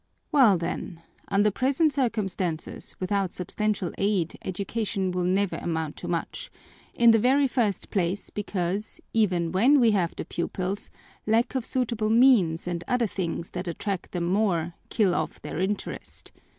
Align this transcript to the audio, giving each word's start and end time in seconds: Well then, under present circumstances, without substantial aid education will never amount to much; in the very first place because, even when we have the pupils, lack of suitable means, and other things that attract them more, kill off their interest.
Well 0.31 0.57
then, 0.57 1.03
under 1.27 1.51
present 1.51 1.93
circumstances, 1.93 2.95
without 2.99 3.33
substantial 3.33 3.91
aid 3.99 4.35
education 4.43 5.11
will 5.11 5.25
never 5.25 5.57
amount 5.57 5.95
to 5.97 6.07
much; 6.07 6.49
in 6.95 7.11
the 7.11 7.19
very 7.19 7.47
first 7.47 7.91
place 7.91 8.31
because, 8.31 8.99
even 9.13 9.51
when 9.51 9.79
we 9.79 9.91
have 9.91 10.15
the 10.15 10.25
pupils, 10.25 10.89
lack 11.27 11.53
of 11.53 11.67
suitable 11.67 12.09
means, 12.09 12.65
and 12.65 12.83
other 12.87 13.05
things 13.05 13.51
that 13.51 13.67
attract 13.67 14.11
them 14.11 14.25
more, 14.25 14.73
kill 14.89 15.13
off 15.13 15.39
their 15.39 15.59
interest. 15.59 16.31